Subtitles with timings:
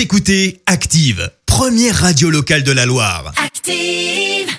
[0.00, 3.34] Vous écoutez Active, première radio locale de la Loire.
[3.36, 4.56] Active.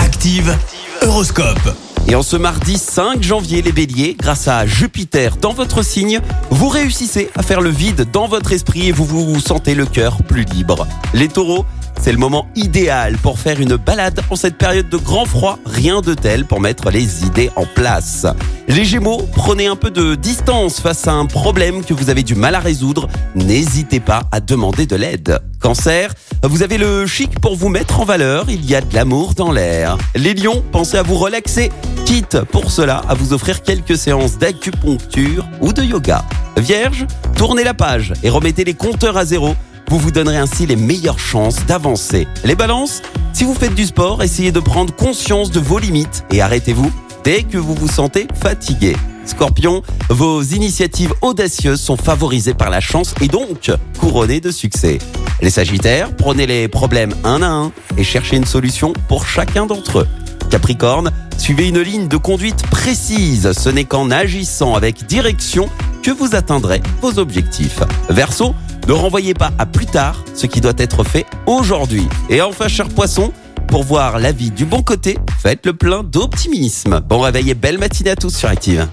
[0.00, 0.54] Active,
[1.00, 1.74] Horoscope.
[2.08, 6.20] Et en ce mardi 5 janvier, les béliers, grâce à Jupiter dans votre signe,
[6.50, 10.22] vous réussissez à faire le vide dans votre esprit et vous vous sentez le cœur
[10.22, 10.86] plus libre.
[11.14, 11.64] Les taureaux,
[12.02, 16.02] c'est le moment idéal pour faire une balade en cette période de grand froid, rien
[16.02, 18.26] de tel pour mettre les idées en place.
[18.68, 22.34] Les gémeaux, prenez un peu de distance face à un problème que vous avez du
[22.34, 25.40] mal à résoudre, n'hésitez pas à demander de l'aide.
[25.60, 26.12] Cancer,
[26.42, 29.52] vous avez le chic pour vous mettre en valeur, il y a de l'amour dans
[29.52, 29.96] l'air.
[30.16, 31.70] Les lions, pensez à vous relaxer,
[32.04, 36.24] quitte pour cela à vous offrir quelques séances d'acupuncture ou de yoga.
[36.56, 39.54] Vierge, tournez la page et remettez les compteurs à zéro
[39.88, 42.26] vous vous donnerez ainsi les meilleures chances d'avancer.
[42.44, 43.02] Les balances,
[43.32, 46.90] si vous faites du sport, essayez de prendre conscience de vos limites et arrêtez-vous
[47.26, 48.96] dès que vous vous sentez fatigué.
[49.24, 54.98] Scorpion, vos initiatives audacieuses sont favorisées par la chance et donc couronnées de succès.
[55.42, 59.98] Les Sagittaires, prenez les problèmes un à un et cherchez une solution pour chacun d'entre
[59.98, 60.08] eux.
[60.50, 63.50] Capricorne, suivez une ligne de conduite précise.
[63.50, 65.68] Ce n'est qu'en agissant avec direction
[66.04, 67.80] que vous atteindrez vos objectifs.
[68.08, 68.54] Verseau,
[68.86, 72.06] ne renvoyez pas à plus tard ce qui doit être fait aujourd'hui.
[72.30, 73.32] Et enfin, cher poisson,
[73.66, 77.00] pour voir la vie du bon côté, faites le plein d'optimisme.
[77.00, 78.86] Bon réveil et belle matinée à tous sur Active.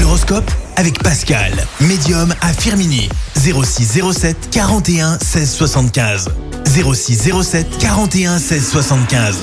[0.00, 3.08] L'horoscope avec Pascal, médium à Firmini.
[3.36, 6.28] 0607 41 16 75.
[6.66, 9.42] 0607 41 16 75.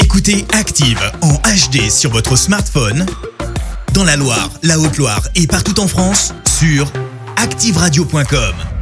[0.00, 3.06] Écoutez Active en HD sur votre smartphone,
[3.94, 6.90] dans la Loire, la Haute-Loire et partout en France, sur
[7.36, 8.77] activeradio.com.